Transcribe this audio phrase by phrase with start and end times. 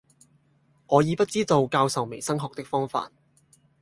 [0.87, 3.11] 我已不知道教授微生物學的方法，